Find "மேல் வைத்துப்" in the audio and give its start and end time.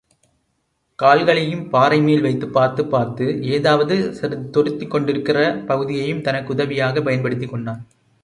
2.01-2.53